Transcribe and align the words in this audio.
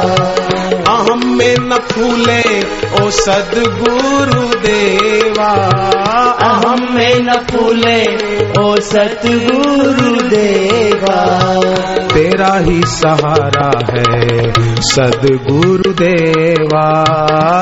अहम 0.93 1.37
में 1.37 1.55
न 1.59 1.79
फूले 1.91 2.61
ओ 3.01 3.09
सदगुरु 3.09 4.41
देवा। 4.41 5.53
अहम 6.41 6.95
में 6.95 7.19
न 7.19 7.33
फूले 7.33 8.03
ओ 8.61 8.75
सतगुरु 8.75 10.21
देवा। 10.21 11.47
तेरा 12.37 12.57
ही 12.57 12.81
सहारा 12.85 13.69
है। 13.89 14.53
सदगुरु 14.81 15.93
देवा 15.93 16.83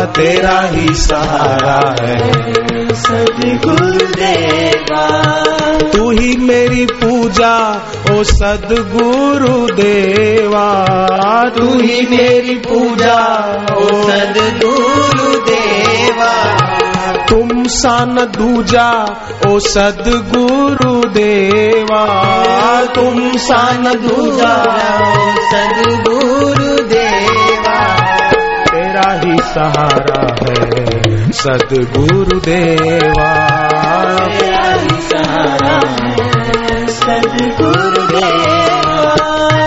तेरा 0.05 0.59
ही 0.61 0.87
सहारा 0.93 1.95
है। 2.01 2.17
सतगुरु 2.93 4.07
देवा 4.07 5.05
तू 5.93 6.11
ही 6.11 6.35
मेरी 6.37 6.85
पूजा 6.85 7.53
ओ 8.11 8.23
सदगुरु 8.23 9.67
देवा 9.75 10.67
तू 11.57 11.67
ही 11.81 12.01
मेरी 12.09 12.55
पूजा 12.55 13.17
ओ 13.75 13.87
सदगुरु 14.09 15.39
देवा 15.49 16.84
तुम 17.29 17.63
सान 17.63 18.15
दूजा, 18.15 19.05
ओ 19.47 19.59
सदगुरु 19.59 21.09
देवा। 21.09 22.23
तुम 22.83 23.31
सान 23.35 23.83
दूजा, 23.83 24.53
ओ 25.03 25.31
सदगुरु 25.51 26.83
देवा। 26.89 28.05
तेरा 28.65 29.21
ही 29.25 29.37
सहारा 29.37 30.35
है, 30.43 31.31
सदगुरु 31.31 32.39
देवा। 32.39 33.33
तेरा 34.27 34.73
ही 34.73 35.01
सहारा 35.01 35.79
है, 35.87 36.87
सदगुरु 36.87 38.07
देवा। 38.07 39.64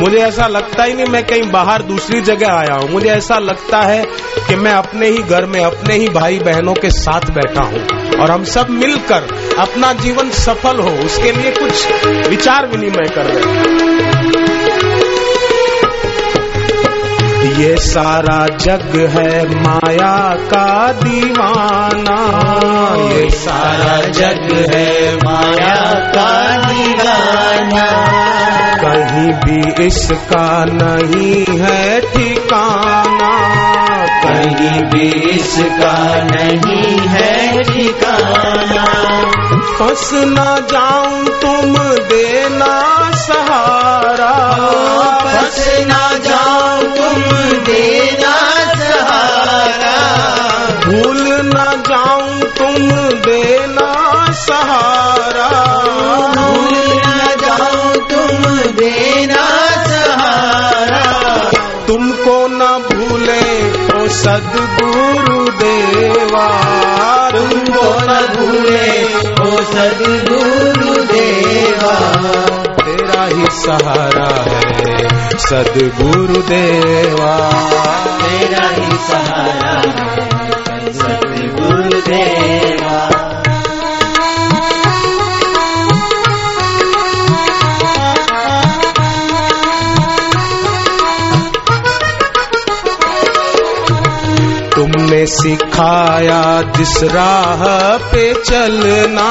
मुझे 0.00 0.16
ऐसा 0.16 0.46
लगता 0.46 0.84
ही 0.84 0.94
नहीं 0.94 1.06
मैं 1.06 1.24
कहीं 1.24 1.50
बाहर 1.50 1.82
दूसरी 1.82 2.20
जगह 2.20 2.52
आया 2.52 2.74
हूँ। 2.74 2.90
मुझे 2.90 3.08
ऐसा 3.08 3.38
लगता 3.38 3.78
है 3.78 4.04
कि 4.48 4.54
मैं 4.54 4.72
अपने 4.72 5.08
ही 5.08 5.22
घर 5.22 5.46
में, 5.46 5.60
अपने 5.64 5.94
ही 5.94 6.08
भाई 6.08 6.38
बहनों 6.38 6.74
के 6.74 6.90
साथ 6.90 7.20
बैठा 7.20 7.62
हूँ 7.62 7.86
और 8.20 8.30
हम 8.30 8.44
सब 8.44 8.70
मिलकर 8.70 9.54
अपना 9.58 9.92
जीवन 9.92 10.30
सफल 10.30 10.78
हो। 10.78 10.90
उसके 10.90 11.32
लिए 11.32 11.50
कुछ 11.50 11.86
विचार 12.28 12.66
विनिमय 12.66 13.08
कर 13.08 13.24
रहे 13.24 13.52
हैं। 13.52 13.76
ये 17.58 17.76
सारा 17.76 18.46
जग 18.46 19.10
है 19.10 19.62
माया 19.62 20.34
का 20.34 20.92
दीवाना। 20.92 22.18
ये 23.12 23.30
सारा 23.30 24.00
जग 24.10 24.70
है 24.74 25.16
माया 25.16 25.94
का 25.94 26.56
दीवाना। 26.72 28.35
कहीं 28.96 29.32
भी 29.32 29.86
इसका 29.86 30.64
नहीं 30.64 31.58
है 31.60 32.00
ठिकाना। 32.00 33.32
कहीं 34.24 34.82
भी 34.82 35.30
इसका 35.30 36.24
नहीं 36.24 36.98
है 36.98 37.62
ठिकाना। 37.62 38.84
फंस 39.78 40.10
न 40.14 40.66
जाऊँ 40.72 41.24
तुम 41.24 41.76
देना 41.88 43.10
सहारा। 43.14 44.56
फंस 45.18 45.68
ना 45.86 46.18
जाओ 46.18 46.82
तुम 46.82 47.22
देना 47.52 48.50
सहारा। 48.74 49.98
भूल 50.84 51.28
न 51.28 51.82
जाऊँ 51.88 52.40
तुम 52.40 52.88
देना 53.18 54.32
सहारा। 54.32 55.75
देना 58.86 59.46
सहारा 59.84 61.50
तुमको 61.86 62.48
न 62.48 62.58
भूले 62.58 63.68
ओ 63.70 64.08
सदगुरु 64.08 65.50
देवा। 65.50 66.48
तुमको 67.30 67.86
न 68.00 68.26
भूले 68.36 69.14
ओ 69.14 69.56
सदगुरु 69.56 71.02
देवा। 71.02 71.94
तेरा 72.84 73.24
ही 73.24 73.46
सहारा 73.50 74.44
है 74.48 75.08
सदगुरु 75.38 76.42
देवा। 76.42 77.34
तेरा 78.22 78.68
ही 78.68 78.96
सहारा 79.10 79.82
है 79.86 80.92
सदगुरु 80.92 82.00
देवा। 82.00 82.35
सिखाया 95.26 96.62
जिस 96.76 97.02
राह 97.02 97.64
पे 97.96 98.34
चलना 98.34 99.30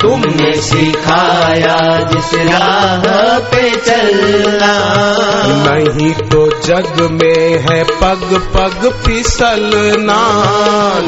तुमने 0.00 0.52
सिखाया 0.62 2.00
जिस 2.00 2.34
राह 2.34 3.38
पे 3.38 3.70
चलना। 3.70 4.72
नहीं 5.46 6.12
तो 6.12 6.60
जग 6.66 7.08
में 7.10 7.58
है 7.58 7.84
पग 7.84 8.50
पग 8.54 8.92
फिसलना। 9.06 10.20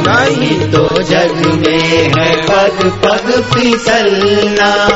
नहीं 0.09 0.61
तो 0.61 1.03
जग 1.03 1.63
में 1.67 2.13
है 2.19 2.37
पग 2.43 2.91
पग 3.05 3.43
फिसलना। 3.55 4.89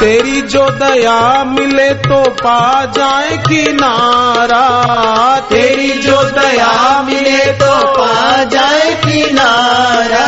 तेरी 0.00 0.42
जो 0.42 0.70
दया 0.70 1.44
मिले 1.44 1.94
तो 1.94 2.30
पा 2.30 2.84
जाए 2.84 3.36
किनारा। 3.36 4.66
तेरी 5.50 5.92
जो 5.92 6.22
दया 6.22 7.02
मिले 7.02 7.52
तो 7.52 7.86
पा 7.86 8.31
जाए 8.36 8.94
किनारा। 8.94 10.26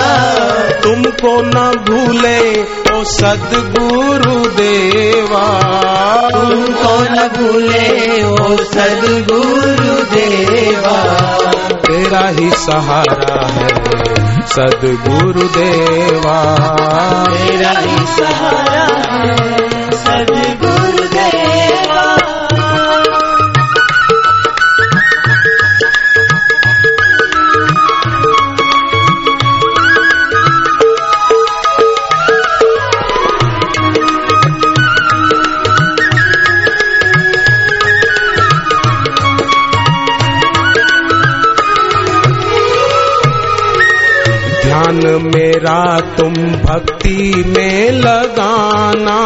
तुमको 0.81 1.43
न 1.43 1.85
भूले 1.89 2.63
ओ 2.63 3.05
सदगुरु 3.05 4.49
देवा। 4.49 5.61
तुमको 6.31 7.01
न 7.01 7.29
भूले 7.29 8.23
ओ 8.23 8.57
सदगुरु 8.57 9.95
देवा। 10.15 11.03
तेरा 11.75 12.29
ही 12.29 12.51
सहारा 12.51 13.47
है 13.47 13.69
सदगुरु 14.47 15.49
देवा। 15.49 16.45
तेरा 17.29 17.71
ही 17.71 17.97
सहारा 17.97 19.13
है 19.13 19.47
सदगुरु 19.91 20.74
मेरा 45.65 46.01
तुम 46.01 46.33
भक्ति 46.35 47.45
में 47.47 47.91
लगाना। 47.91 49.17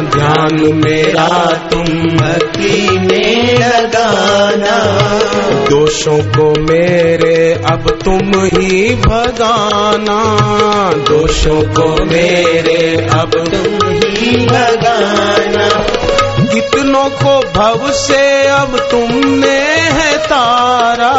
ध्यान 0.00 0.82
मेरा 0.84 1.46
तुम 1.70 1.84
भक्ति 2.16 2.98
में 2.98 3.58
लगाना। 3.58 5.08
दोषों 5.70 6.18
को 6.18 6.60
मेरे 6.60 7.62
अब 7.70 7.98
तुम 8.04 8.44
ही 8.44 8.94
भगाना। 8.94 10.22
दोषों 10.92 11.62
को 11.62 12.04
मेरे 12.04 13.08
अब 13.12 13.30
तुम 13.30 13.90
ही 13.92 14.46
भगाना। 14.46 16.07
कितनों 16.54 17.10
को 17.10 17.40
भव 17.52 17.90
से 17.90 18.46
अब 18.48 18.88
तुमने 18.90 19.58
है 19.90 20.18
तारा। 20.18 21.14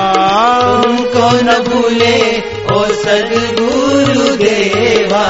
तुमको 0.83 1.31
न 1.43 1.65
भूले 1.69 2.39
ओ 2.73 2.85
सदगुरु 2.85 4.37
देवा। 4.37 5.27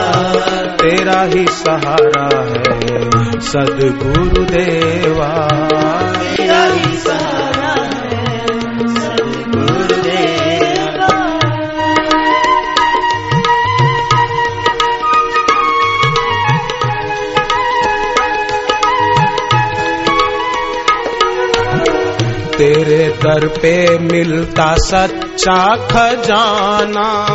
तेरा 0.70 1.22
ही 1.22 1.46
सहारा 1.50 2.44
है 2.44 3.40
सदगुरु 3.40 4.44
देवा। 4.44 5.69
दर 23.20 23.46
पे 23.46 23.99
मिलता 23.99 24.75
सच्चा 24.75 25.76
खजाना। 25.76 27.28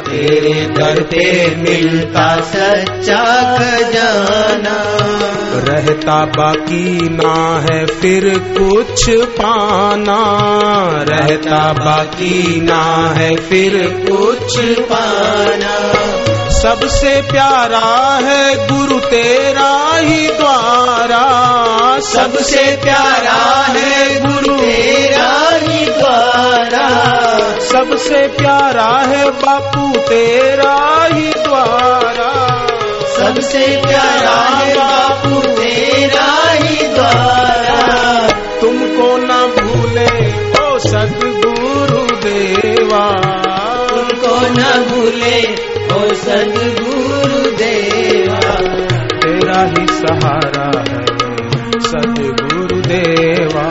तेरे 0.00 0.66
दर 0.66 1.02
पे 1.02 1.56
मिलता 1.56 2.40
सच्चा 2.40 3.56
खजाना। 3.56 4.82
रहता 5.54 6.24
बाकी 6.24 7.08
ना 7.08 7.64
है 7.70 7.86
फिर 7.86 8.38
कुछ 8.38 9.10
पाना। 9.10 10.20
रहता 11.02 11.72
बाकी 11.72 12.60
ना 12.60 13.14
है 13.16 13.36
फिर 13.36 13.72
कुछ 14.10 14.60
पाना। 14.60 16.01
सबसे 16.62 17.22
प्यारा 17.22 18.18
है 18.22 18.68
गुरु 18.68 19.00
तेरा 19.00 19.96
ही 19.96 20.26
द्वारा। 20.26 21.24
सबसे 22.00 22.76
प्यारा 22.76 23.64
है 23.68 24.20
गुरु 24.20 24.58
तेरा 24.58 25.50
ही 25.52 25.86
द्वारा। 25.86 26.88
सबसे 27.60 28.28
प्यारा 28.28 28.98
है 29.06 29.30
बापू 29.30 29.98
तेरा 29.98 31.08
ही 31.12 31.30
द्वारा। 31.30 32.66
सबसे 33.18 33.82
प्यारा 33.86 34.56
है 34.56 34.74
बापू 34.74 35.40
तेरा 35.40 35.91
भूले 45.12 45.38
ओ 45.94 46.14
सदगुरु 46.14 47.40
देवा 47.56 48.38
तेरा 49.14 49.58
ही 49.62 49.86
सहारा 49.88 50.68
है 50.88 51.00
सदगुरु 51.86 52.78
देवा 52.80 53.64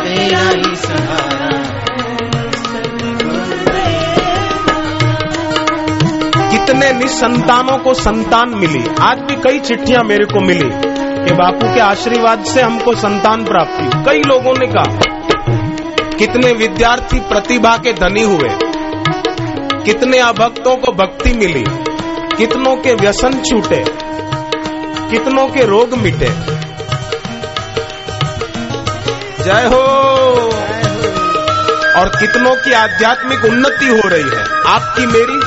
तेरा 0.00 0.42
ही 0.48 0.74
सहारा 0.76 1.54
है 1.56 1.78
कितने 6.50 6.92
निसंतानों 6.92 7.78
को 7.78 7.94
संतान 7.94 8.54
मिली 8.54 8.84
आज 9.00 9.18
भी 9.18 9.36
कई 9.42 9.60
चिट्ठियाँ 9.60 10.02
मेरे 10.04 10.24
को 10.24 10.46
मिली 10.46 10.70
कि 11.24 11.32
बापू 11.34 11.74
के 11.74 11.80
आशीर्वाद 11.80 12.44
से 12.44 12.62
हमको 12.62 12.94
संतान 12.96 13.44
प्राप्ति 13.44 13.84
हुई। 13.84 14.04
कई 14.04 14.22
लोगों 14.22 14.54
ने 14.58 14.66
कहा 14.66 15.08
कितने 16.18 16.52
विद्यार्थी 16.56 17.20
प्रतिभा 17.28 17.76
के 17.76 17.92
धनी 17.92 18.22
हुए 18.22 18.69
कितने 19.84 20.18
अभक्तों 20.18 20.76
को 20.76 20.92
भक्ति 20.92 21.32
मिली, 21.32 21.64
कितनों 22.36 22.76
के 22.76 22.94
व्यसन 22.94 23.42
छूटे, 23.42 23.84
कितनों 25.10 25.48
के 25.48 25.64
रोग 25.64 25.94
मिटे। 25.94 26.28
जय 29.44 29.66
हो। 29.66 30.00
और 32.00 32.08
कितनों 32.08 32.54
की 32.56 32.72
आध्यात्मिक 32.72 33.44
उन्नति 33.44 33.86
हो 33.86 34.08
रही 34.08 34.22
है, 34.22 34.44
आपकी 34.66 35.06
मेरी 35.06 35.40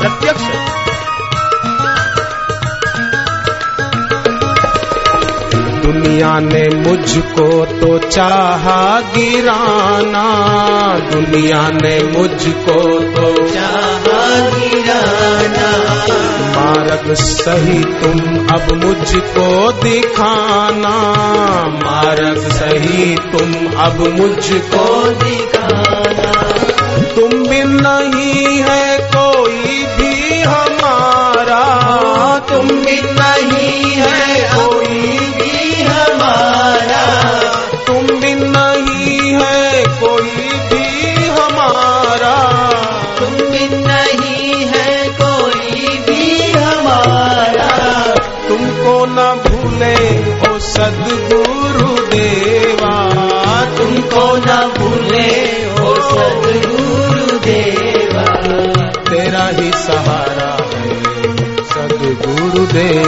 प्रत्यक्ष। 0.00 0.77
दुनिया 6.08 6.38
ने 6.38 6.68
मुझको 6.68 7.64
तो 7.64 7.98
चाहा 7.98 9.00
गिराना। 9.00 10.26
दुनिया 11.10 11.68
ने 11.68 12.02
मुझको 12.02 13.00
तो 13.00 13.48
चाहा 13.48 14.48
गिराना। 14.48 15.68
मार्ग 16.56 17.14
सही 17.14 17.84
तुम 17.84 18.20
अब 18.46 18.84
मुझको 18.84 19.72
दिखाना। 19.72 20.96
मार्ग 21.68 22.38
सही 22.38 23.16
तुम 23.16 23.80
अब 23.80 24.00
मुझको 24.00 25.08
दिखाना। 25.10 26.32
तुम 27.16 27.30
बिन 27.30 27.68
नहीं 27.68 28.62
है 28.62 28.98
कोई 28.98 29.86
भी 29.96 30.42
हमारा। 30.42 31.64
तुम 32.38 32.68
भी 32.68 33.02
नहीं 33.02 33.92
है 33.92 34.37
सदगुरु 62.68 63.07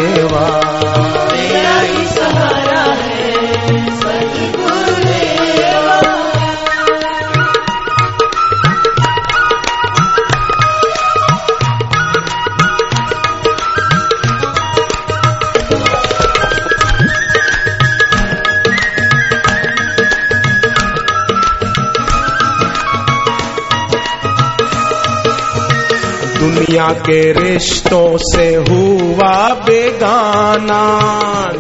दुनिया 26.41 26.89
के 26.89 27.33
रिश्तों 27.33 28.17
से 28.17 28.55
हुआ 28.55 29.49
बेगाना। 29.49 31.01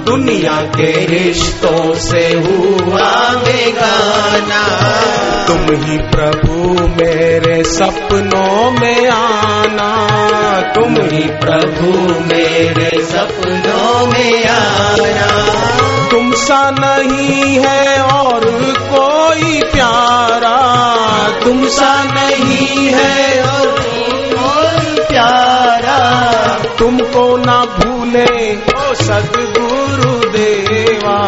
दुनिया 0.07 0.53
के 0.53 1.07
रिश्तों 1.07 1.95
से 1.95 2.33
हुआ 2.33 3.35
बेगाना। 3.35 4.63
तुम 5.47 5.77
ही 5.77 5.99
प्रभु 5.99 6.59
मेरे 6.89 7.65
सपनों 7.65 8.71
में 8.71 9.09
आना। 9.09 10.07
तुम 10.75 10.95
ही 10.95 11.29
प्रभु 11.29 12.21
मेरे 12.21 13.05
सपनों 13.05 14.07
में 14.07 14.45
आना। 14.49 15.55
तुम 16.11 16.33
सा 16.33 16.71
नहीं 16.71 17.59
है 17.59 18.03
और 18.03 18.41
कोई 18.81 19.61
प्यारा। 19.61 20.61
तुम 21.45 21.67
सा 21.67 22.05
नहीं 22.05 22.89
है 22.89 23.43
और 23.43 23.67
कोई 23.67 24.70
प्यारा। 25.21 25.99
तुमको 26.79 27.37
ना 27.37 27.65
भूले 27.65 28.57
ओ 28.57 28.95
सदगुरु 28.95 30.29
देवा। 30.29 31.19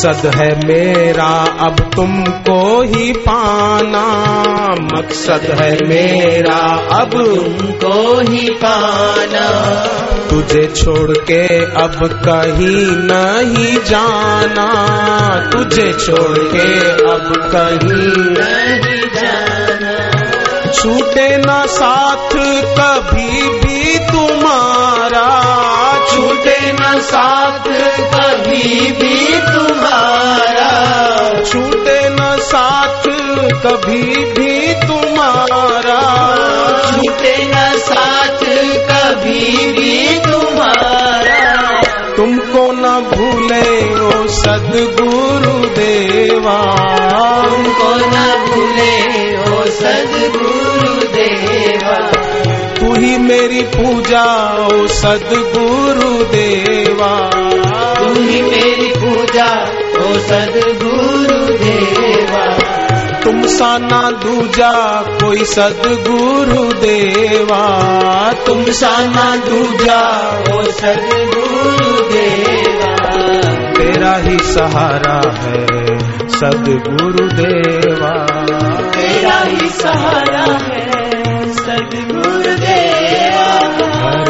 मकसद 0.00 0.34
है 0.34 0.66
मेरा, 0.66 1.56
अब 1.60 1.90
तुमको 1.96 2.82
ही 2.82 3.12
पाना। 3.12 4.04
मकसद 4.80 5.56
है 5.60 5.78
मेरा, 5.86 6.88
अब 7.00 7.10
तुमको 7.10 8.20
ही 8.20 8.50
पाना। 8.50 9.74
तुझे 10.30 10.72
छोड़ 10.76 11.10
के 11.10 11.64
अब 11.64 12.22
कहीं 12.28 12.86
नहीं 12.86 13.76
जाना। 13.76 14.70
तुझे 15.50 15.92
छोड़ 15.92 16.38
के 16.38 16.88
अब 16.90 17.32
कहीं 17.54 18.08
नहीं 18.16 19.02
जाना। 19.14 20.20
छूटे 20.72 21.36
ना 21.36 21.66
साथ 21.66 22.28
कभी 22.78 23.58
भी। 23.58 23.69
साथ 27.00 27.64
कभी 28.14 28.92
भी 28.92 29.40
तुम्हारा। 29.40 30.70
छूटे 31.44 32.10
न 32.10 32.36
साथ 32.40 33.02
कभी 33.66 34.24
भी 34.24 34.74
तुम्हारा। 34.74 36.00
छूटे 36.90 37.36
न 37.44 37.78
साथ 37.78 38.38
कभी 38.90 39.72
भी 39.72 40.18
तुम्हारा। 40.18 41.82
तुमको 42.16 42.72
न 42.72 43.10
भूले 43.14 44.00
ओ 44.00 44.26
सदगुरु 44.26 45.68
देवा। 45.68 46.60
तुमको 47.44 47.96
न 47.96 48.44
भूले 48.48 49.00
ओ 49.36 49.64
सदगुरु 49.64 50.94
देवा। 51.08 52.19
ही 53.00 53.18
मेरी 53.18 53.62
पूजा 53.62 54.56
ओ 54.66 54.86
सदगुरु 54.86 56.24
देवा। 56.24 57.30
तुम 57.94 58.14
ही 58.14 58.42
मेरी 58.42 58.92
पूजा 58.96 59.64
ओ 60.00 60.18
सदगुरु 60.18 61.54
देवा। 61.54 62.58
तुम 63.24 63.42
सा 63.46 63.78
ना 63.78 64.10
दूजा 64.10 65.02
कोई 65.02 65.44
सदगुरु 65.44 66.72
देवा। 66.72 67.66
तुम 68.46 68.64
तुम 68.64 68.72
सा 68.72 68.98
ना 68.98 69.36
दूजा 69.36 70.00
ओ 70.54 70.62
सदगुरु 70.62 72.04
देवा। 72.12 72.94
तेरा 73.74 74.16
ही 74.16 74.38
सहारा 74.38 75.22
है 75.38 75.66
सदगुरु 76.28 77.28
देवा। 77.28 78.26
तेरा 78.90 79.40
ही 79.40 79.68
सहारा 79.68 80.58
है 80.64 80.89